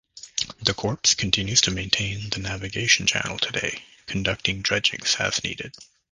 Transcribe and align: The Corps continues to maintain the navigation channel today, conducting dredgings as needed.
The 0.63 0.73
Corps 0.73 0.99
continues 1.15 1.61
to 1.61 1.69
maintain 1.69 2.31
the 2.31 2.39
navigation 2.39 3.05
channel 3.05 3.37
today, 3.37 3.83
conducting 4.07 4.63
dredgings 4.63 5.15
as 5.19 5.43
needed. 5.43 5.75